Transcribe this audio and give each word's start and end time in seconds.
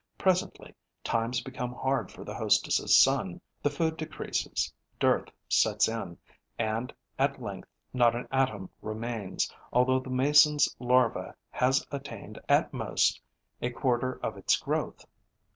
Presently, 0.17 0.73
times 1.03 1.41
become 1.41 1.75
hard 1.75 2.09
for 2.11 2.23
the 2.23 2.33
hostess' 2.33 2.97
son; 2.97 3.39
the 3.61 3.69
food 3.69 3.97
decreases, 3.97 4.73
dearth 4.99 5.29
sets 5.47 5.87
in; 5.87 6.17
and 6.57 6.91
at 7.19 7.39
length 7.39 7.69
not 7.93 8.15
an 8.15 8.27
atom 8.31 8.71
remains, 8.81 9.53
although 9.71 9.99
the 9.99 10.09
Mason's 10.09 10.75
larva 10.79 11.35
has 11.51 11.85
attained 11.91 12.39
at 12.49 12.73
most 12.73 13.21
a 13.61 13.69
quarter 13.69 14.13
of 14.25 14.37
its 14.37 14.57
growth. 14.57 15.05